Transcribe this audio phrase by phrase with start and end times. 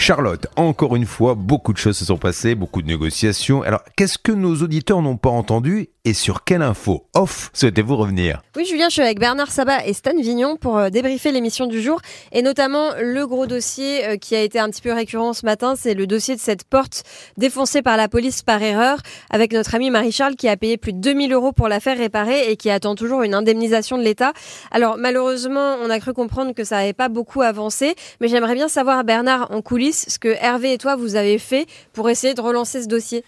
[0.00, 3.62] Charlotte, encore une fois, beaucoup de choses se sont passées, beaucoup de négociations.
[3.62, 8.40] Alors, qu'est-ce que nos auditeurs n'ont pas entendu et sur quelle info off souhaitez-vous revenir?
[8.56, 11.82] Oui, Julien, je suis avec Bernard Sabat et Stan Vignon pour euh, débriefer l'émission du
[11.82, 12.00] jour
[12.32, 15.74] et notamment le gros dossier euh, qui a été un petit peu récurrent ce matin,
[15.76, 17.02] c'est le dossier de cette porte
[17.36, 21.00] défoncée par la police par erreur avec notre ami Marie-Charles qui a payé plus de
[21.00, 24.32] 2000 euros pour la faire réparer et qui attend toujours une indemnisation de l'État.
[24.70, 28.68] Alors, malheureusement, on a cru comprendre que ça n'avait pas beaucoup avancé, mais j'aimerais bien
[28.68, 32.40] savoir, Bernard, en coulisses, ce que Hervé et toi vous avez fait pour essayer de
[32.40, 33.24] relancer ce dossier?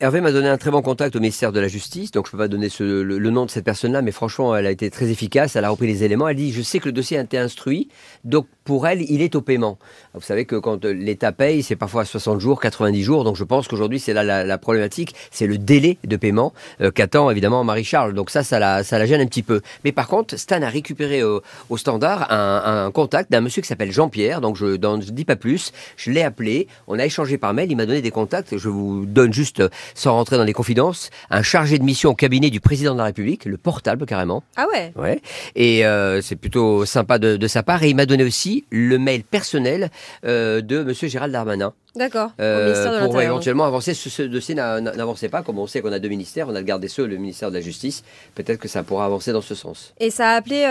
[0.00, 2.32] Hervé m'a donné un très bon contact au ministère de la Justice, donc je ne
[2.32, 5.56] peux pas donner le, nom de cette personne-là, mais franchement, elle a été très efficace,
[5.56, 7.88] elle a repris les éléments, elle dit, je sais que le dossier a été instruit,
[8.24, 9.78] donc pour elle, il est au paiement.
[10.12, 13.66] Vous savez que quand l'État paye, c'est parfois 60 jours, 90 jours, donc je pense
[13.66, 18.28] qu'aujourd'hui, c'est là la, problématique, c'est le délai de paiement euh, qu'attend évidemment Marie-Charles, donc
[18.28, 19.62] ça, ça la gêne un petit peu.
[19.84, 21.42] Mais par contre, Stan a récupéré au,
[21.78, 26.10] standard un, contact d'un monsieur qui s'appelle Jean-Pierre, donc je ne dis pas plus, je
[26.10, 29.32] l'ai appelé, on a échangé par mail, il m'a donné des contacts, je vous donne
[29.32, 29.61] juste
[29.94, 33.04] sans rentrer dans les confidences, un chargé de mission au cabinet du président de la
[33.04, 34.42] République, le portable carrément.
[34.56, 35.20] Ah ouais Ouais.
[35.54, 37.82] Et euh, c'est plutôt sympa de, sa part.
[37.82, 39.90] Et il m'a donné aussi le mail personnel
[40.24, 41.72] euh, de Monsieur Gérald Darmanin.
[41.94, 42.30] D'accord.
[42.40, 43.92] Euh, pour éventuellement avancer.
[43.92, 46.80] Ce, dossier n'avançait pas, comme on sait qu'on a deux ministères, on a le garde
[46.80, 48.02] des Sceaux, le ministère de la Justice.
[48.34, 49.92] Peut-être que ça pourra avancer dans ce sens.
[50.00, 50.64] Et ça a appelé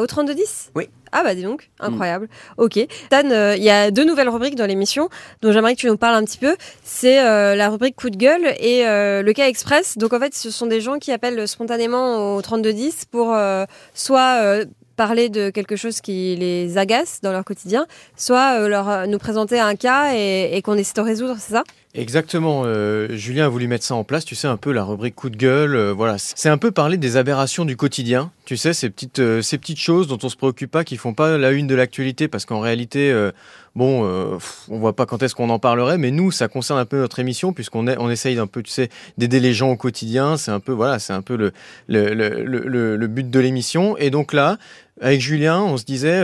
[0.00, 0.88] au 3210 Oui.
[1.16, 2.28] Ah bah dis donc, incroyable.
[2.56, 2.84] Ok.
[3.08, 5.08] Dan, euh, il y a deux nouvelles rubriques dans l'émission
[5.42, 6.56] dont j'aimerais que tu nous parles un petit peu.
[6.82, 9.96] C'est euh, la rubrique coup de gueule et euh, le cas express.
[9.96, 13.32] Donc en fait, ce sont des gens qui appellent spontanément au 3210 pour
[13.94, 14.64] soit
[14.96, 19.76] parler de quelque chose qui les agace dans leur quotidien, soit leur, nous présenter un
[19.76, 21.62] cas et, et qu'on essaie de résoudre, c'est ça?
[21.96, 22.64] Exactement.
[22.66, 24.24] Euh, Julien a voulu mettre ça en place.
[24.24, 25.76] Tu sais, un peu la rubrique coup de gueule.
[25.76, 26.16] Euh, voilà.
[26.18, 28.32] C'est un peu parler des aberrations du quotidien.
[28.44, 31.14] Tu sais, ces petites, euh, ces petites choses dont on se préoccupe pas, qui font
[31.14, 33.14] pas la une de l'actualité, parce qu'en réalité,
[33.76, 34.38] bon,
[34.68, 37.20] on voit pas quand est-ce qu'on en parlerait, mais nous, ça concerne un peu notre
[37.20, 40.36] émission, puisqu'on on essaye un peu, tu sais, d'aider les gens au quotidien.
[40.36, 41.52] C'est un peu, voilà, c'est un peu le,
[41.86, 43.96] le, le, le but de l'émission.
[43.96, 44.58] Et donc là,
[45.00, 46.20] avec Julien, on se disait,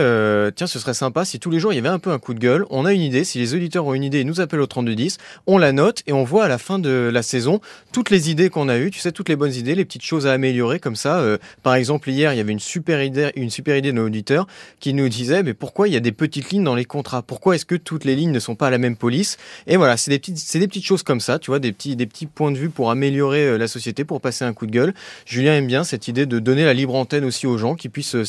[0.55, 2.33] tiens, ce serait sympa si tous les jours il y avait un peu un coup
[2.33, 2.65] de gueule.
[2.69, 5.17] On a une idée, si les auditeurs ont une idée, ils nous appellent au 3210.
[5.47, 7.59] On la note et on voit à la fin de la saison
[7.91, 10.27] toutes les idées qu'on a eues, tu sais, toutes les bonnes idées, les petites choses
[10.27, 11.19] à améliorer comme ça.
[11.19, 14.05] Euh, par exemple, hier, il y avait une super idée, une super idée de nos
[14.05, 14.47] auditeurs
[14.79, 17.21] qui nous disait, mais pourquoi il y a des petites lignes dans les contrats?
[17.21, 19.37] Pourquoi est-ce que toutes les lignes ne sont pas à la même police?
[19.67, 21.95] Et voilà, c'est des petites, c'est des petites choses comme ça, tu vois, des petits,
[21.95, 24.71] des petits points de vue pour améliorer euh, la société, pour passer un coup de
[24.71, 24.93] gueule.
[25.25, 28.15] Julien aime bien cette idée de donner la libre antenne aussi aux gens qui puissent
[28.15, 28.25] euh,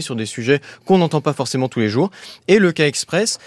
[0.00, 2.10] sur des sujets qu'on n'entend pas forcément tous les jours.
[2.48, 3.38] Et le cas express,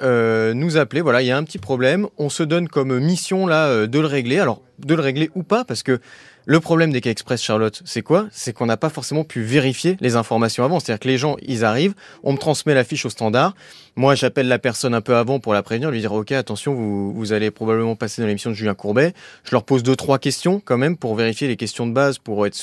[0.00, 1.00] euh, nous appeler.
[1.00, 2.06] Voilà, il y a un petit problème.
[2.16, 4.38] On se donne comme mission là euh, de le régler.
[4.38, 6.00] Alors, de le régler ou pas, parce que
[6.46, 8.26] le problème des cas express, Charlotte, c'est quoi?
[8.32, 10.80] C'est qu'on n'a pas forcément pu vérifier les informations avant.
[10.80, 13.54] C'est-à-dire que les gens, ils arrivent, on me transmet la fiche au standard.
[13.96, 17.12] Moi, j'appelle la personne un peu avant pour la prévenir, lui dire OK, attention, vous,
[17.12, 19.12] vous allez probablement passer dans l'émission de Julien Courbet.
[19.44, 22.46] Je leur pose deux trois questions quand même pour vérifier les questions de base, pour
[22.46, 22.56] être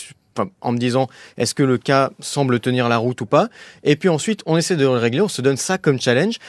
[0.61, 1.07] en me disant
[1.37, 3.49] est-ce que le cas semble tenir la route ou pas?
[3.83, 6.39] Et puis ensuite, on essaie de le régler, on se donne ça comme challenge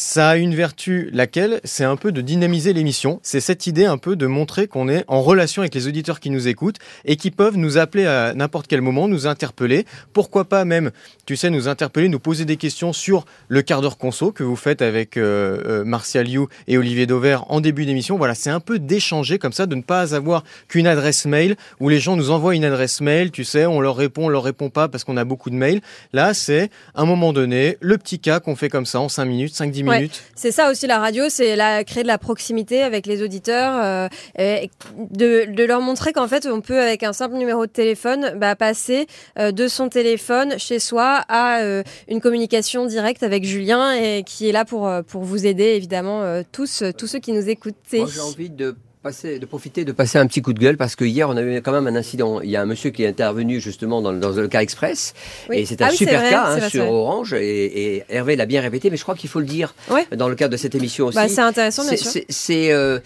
[0.00, 1.60] ça a une vertu, laquelle?
[1.62, 3.20] C'est un peu de dynamiser l'émission.
[3.22, 6.30] C'est cette idée un peu de montrer qu'on est en relation avec les auditeurs qui
[6.30, 9.84] nous écoutent et qui peuvent nous appeler à n'importe quel moment, nous interpeller.
[10.14, 10.90] Pourquoi pas même,
[11.26, 14.56] tu sais, nous interpeller, nous poser des questions sur le quart d'heure conso que vous
[14.56, 18.16] faites avec euh, euh, Martial You et Olivier Dauvert en début d'émission.
[18.16, 21.90] Voilà, c'est un peu d'échanger comme ça, de ne pas avoir qu'une adresse mail où
[21.90, 24.70] les gens nous envoient une adresse mail, tu sais, on leur répond, on leur répond
[24.70, 25.82] pas parce qu'on a beaucoup de mails.
[26.14, 29.52] Là, c'est un moment donné, le petit cas qu'on fait comme ça en 5 minutes,
[29.52, 29.89] 5-10 minutes
[30.34, 34.08] c'est ça aussi la radio, c'est la, créer de la proximité avec les auditeurs,
[34.38, 34.66] euh,
[35.10, 39.06] de, leur montrer qu'en fait on peut avec un simple numéro de téléphone bah, passer
[39.38, 44.48] euh, de son téléphone chez soi à euh, une communication directe avec Julien et qui
[44.48, 47.76] est là pour, pour vous aider évidemment tous, tous ceux qui nous écoutent.
[47.92, 51.06] Moi j'ai envie de de profiter de passer un petit coup de gueule parce que
[51.06, 52.42] hier on a eu quand même un incident.
[52.42, 55.14] Il y a un monsieur qui est intervenu justement dans, le cas express
[55.50, 58.98] et c'est un ah super cas hein, sur Orange et, Hervé l'a bien répété, mais
[58.98, 59.74] je crois qu'il faut le dire
[60.14, 61.16] dans le cadre de cette émission aussi.
[61.16, 62.22] Bah, c'est intéressant, bien sûr.
[62.28, 62.98] C'est, euh,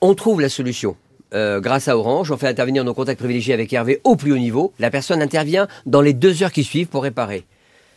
[0.00, 0.94] on trouve la solution.
[1.34, 4.38] Euh, grâce à Orange, on fait intervenir nos contacts privilégiés avec Hervé au plus haut
[4.38, 4.72] niveau.
[4.78, 7.46] La personne intervient dans les deux heures qui suivent pour réparer.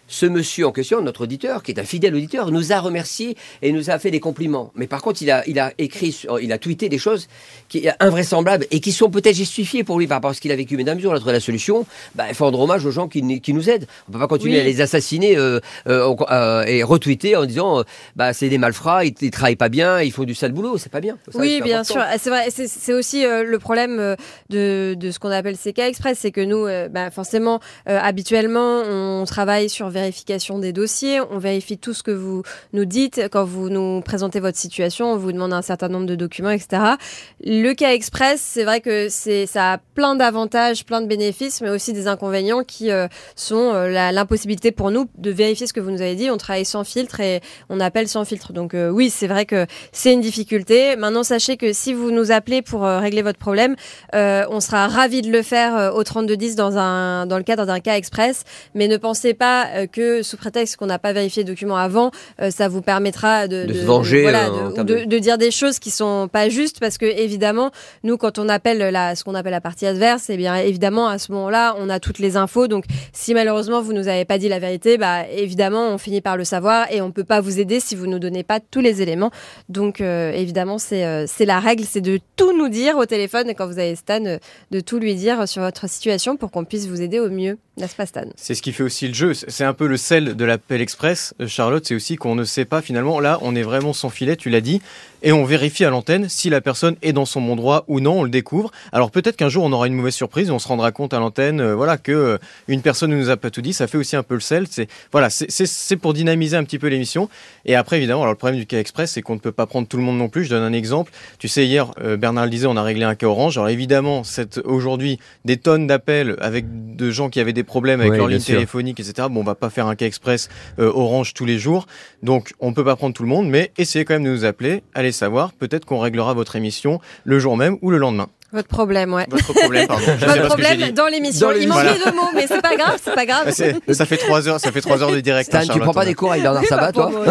[0.08, 3.72] Ce monsieur en question, notre auditeur, qui est un fidèle auditeur, nous a remercié et
[3.72, 4.72] nous a fait des compliments.
[4.76, 7.28] Mais par contre, il a, il a écrit, il a tweeté des choses
[7.70, 10.52] qui sont invraisemblables et qui sont peut-être justifiées pour lui par rapport à ce qu'il
[10.52, 10.78] a vécu.
[10.78, 13.08] Mais la mesure on a trouvé la solution, bah, il faut rendre hommage aux gens
[13.08, 13.88] qui, qui nous aident.
[14.08, 14.60] On ne peut pas continuer Oui.
[14.62, 17.84] à les assassiner euh, euh, euh, et retweeter en disant,
[18.16, 20.78] bah, c'est des malfrats, ils, ils travaillent pas bien, ils font du sale boulot.
[20.78, 21.18] C'est pas bien.
[21.32, 21.94] Ça, oui, bien important.
[21.96, 22.04] sûr.
[22.06, 22.48] Ah, C'est vrai.
[22.52, 24.16] C'est aussi le problème
[24.50, 29.70] de, de ce qu'on appelle CK Express, c'est que nous, bah, forcément, habituellement, on travaille
[29.70, 32.44] sur vérification des dossiers, on vérifie tout ce que vous
[32.74, 36.16] nous dites quand vous nous présentez votre situation, on vous demande un certain nombre de
[36.16, 36.96] documents, etc.
[37.44, 41.70] Le cas express, c'est vrai que c'est ça a plein d'avantages, plein de bénéfices, mais
[41.70, 45.92] aussi des inconvénients qui euh, sont euh, l'impossibilité pour nous de vérifier ce que vous
[45.92, 46.30] nous avez dit.
[46.30, 48.54] On travaille sans filtre et on appelle sans filtre.
[48.54, 50.96] Donc euh, oui, c'est vrai que c'est une difficulté.
[50.96, 53.76] Maintenant, sachez que si vous nous appelez pour régler votre problème,
[54.14, 57.96] on sera ravi de le faire au 3210 dans un dans le cadre d'un cas
[57.96, 58.44] express.
[58.74, 62.12] Mais ne pensez pas que sous prétexte qu'on n'a pas vérifié le document avant,
[62.42, 65.20] euh, ça vous permettra de, De se venger, voilà, euh, de- ou de, de- de
[65.20, 67.72] dire des choses qui sont pas justes parce que évidemment,
[68.04, 71.18] nous quand on appelle la ce qu'on appelle la partie adverse, eh bien évidemment à
[71.18, 72.68] ce moment-là, on a toutes les infos.
[72.68, 76.38] Donc si malheureusement vous nous avez pas dit la vérité, bah évidemment on finit par
[76.38, 79.02] le savoir et on peut pas vous aider si vous nous donnez pas tous les
[79.02, 79.32] éléments.
[79.70, 83.50] Donc euh, évidemment c'est euh, c'est la règle, c'est de tout nous dire au téléphone
[83.50, 84.38] et quand vous avez Stan, euh,
[84.72, 87.96] de tout lui dire sur votre situation pour qu'on puisse vous aider au mieux, n'est-ce
[87.96, 88.26] pas Stan?
[88.36, 89.34] C'est ce qui fait aussi le jeu.
[89.34, 91.86] C'est un peu le sel de l'appel express, euh, Charlotte.
[91.86, 93.20] C'est aussi qu'on ne sait pas finalement.
[93.20, 94.82] Là, on est vraiment sans filet, tu l'as dit.
[95.24, 98.20] Et on vérifie à l'antenne si la personne est dans son bon droit ou non.
[98.20, 98.72] On le découvre.
[98.92, 101.20] Alors peut-être qu'un jour, on aura une mauvaise surprise et on se rendra compte à
[101.20, 103.74] l'antenne euh, voilà, que euh, une personne ne nous a pas tout dit.
[103.74, 104.66] Ça fait aussi un peu le sel.
[104.70, 107.30] C'est voilà, c'est- pour dynamiser un petit peu l'émission.
[107.66, 109.88] Et après, évidemment, alors le problème du cas express, c'est qu'on ne peut pas prendre
[109.88, 110.44] tout le monde non plus.
[110.46, 111.12] Je donne un exemple.
[111.40, 113.58] Tu sais, hier, euh, Bernard le disait, on a réglé un cas orange.
[113.58, 118.12] Alors évidemment, c'est aujourd'hui des tonnes d'appels avec de gens qui avaient des problèmes avec
[118.12, 118.56] Oui, leur ligne sûr.
[118.56, 119.28] téléphonique, etc.
[119.32, 121.88] Bon, on va pas faire un cas express euh, orange tous les jours.
[122.24, 124.84] Donc, on peut pas prendre tout le monde, mais essayez quand même de nous appeler.
[124.94, 128.28] Allez savoir, peut-être qu'on réglera votre émission le jour même ou le lendemain.
[128.56, 129.26] Votre problème, ouais.
[129.30, 130.04] Votre problème, pardon.
[130.20, 131.52] Je Votre problème dans l'émission.
[131.52, 133.48] Il manquait deux mots, mais c'est pas grave, c'est pas grave.
[133.48, 135.50] Ah, Ça fait trois heures, ça fait trois heures de direct.
[135.50, 137.12] Stan, hein, tu prends pas des cours avec Bernard bah, Sabat, toi.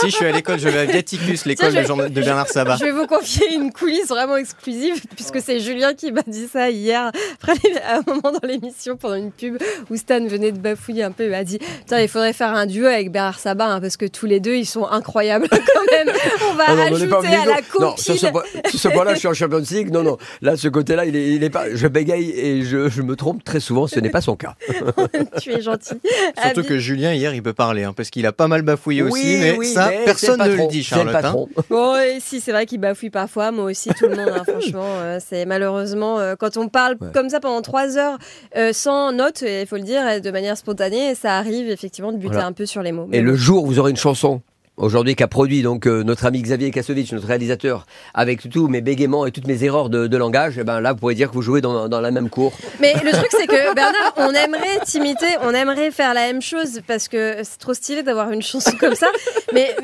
[0.00, 2.76] Si je suis à l'école, je vais à Viaticus, l'école de, Bernard Sabat.
[2.76, 6.70] Je vais vous confier une coulisse vraiment exclusive, puisque c'est Julien qui m'a dit ça
[6.70, 7.10] hier,
[7.42, 7.54] après
[7.86, 9.58] à un moment dans l'émission, pendant une pub,
[9.90, 12.66] où Stan venait de bafouiller un peu, il m'a dit Putain, il faudrait faire un
[12.66, 16.14] duo avec Bernard Sabat, hein, parce que tous les deux, ils sont incroyables quand même.
[16.50, 18.70] On va Ah non, on à la Non, ce, compile.
[18.70, 19.90] sur ce point-là, je suis en Champions League.
[19.90, 20.18] Non, non.
[20.42, 21.74] Là, ce côté-là, il est, il est pas.
[21.74, 23.86] Je bégaye et je, je me trompe très souvent.
[23.86, 24.54] Ce n'est pas son cas.
[25.40, 25.94] tu es gentil.
[26.42, 29.36] Surtout que Julien, hier, il peut parler, hein, parce qu'il a pas mal bafouillé aussi,
[29.40, 31.14] mais oui, ça, mais personne ne le dit, Charlotte.
[31.14, 31.20] hein.
[31.22, 31.48] patron.
[31.70, 34.84] Bon, et si, c'est vrai qu'il bafouille parfois, moi aussi, tout le monde, hein, franchement.
[34.84, 37.08] euh, c'est malheureusement, euh, quand on parle Ouais.
[37.12, 38.18] comme ça pendant trois heures,
[38.56, 42.32] euh, sans notes, il faut le dire, de manière spontanée, ça arrive effectivement de buter
[42.32, 42.46] Voilà.
[42.46, 43.06] un peu sur les mots.
[43.08, 43.26] Mais Et bon.
[43.28, 44.40] le jour où vous aurez une chanson,
[44.78, 49.26] aujourd'hui, qu'a produit donc euh, notre ami Xavier Kassovitch, notre réalisateur, avec tous mes bégaiements
[49.26, 51.42] et toutes mes erreurs de, de langage, eh ben là, vous pouvez dire que vous
[51.42, 52.52] jouez dans, dans la même cour.
[52.80, 56.80] Mais le truc, c'est que Bernard, on aimerait t'imiter, on aimerait faire la même chose
[56.86, 59.08] parce que c'est trop stylé d'avoir une chanson comme ça.
[59.52, 59.74] Mais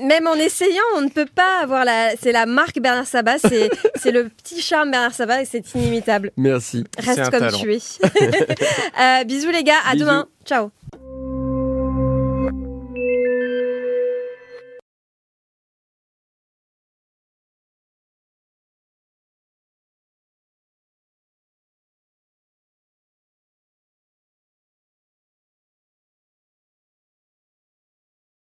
[0.00, 2.10] même en essayant, on ne peut pas avoir la.
[2.20, 6.30] C'est la marque Bernard Sabat, c'est c'est le petit charme Bernard Sabat et c'est inimitable.
[6.36, 6.84] Merci.
[6.98, 7.58] Reste comme talent.
[7.58, 7.78] tu es.
[9.00, 10.04] Euh, bisous les gars, à Bisous.
[10.04, 10.26] demain.
[10.44, 10.70] Ciao.